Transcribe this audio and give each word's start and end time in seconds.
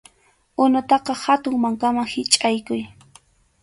Unutaqa 0.65 1.13
hatun 1.25 1.57
mankaman 1.67 2.11
hichʼaykuy. 2.17 2.83